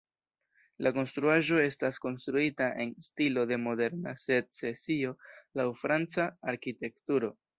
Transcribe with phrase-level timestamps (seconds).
[0.85, 5.13] La konstruaĵo estas konstruita en stilo de moderna secesio
[5.61, 7.31] laŭ franca arkitekturo.